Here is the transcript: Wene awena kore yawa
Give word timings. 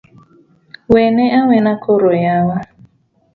Wene 0.93 1.25
awena 1.39 1.73
kore 1.83 2.13
yawa 2.25 2.57